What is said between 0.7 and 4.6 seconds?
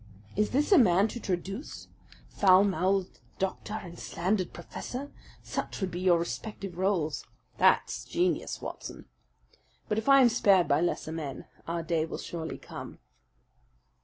a man to traduce? Foul mouthed doctor and slandered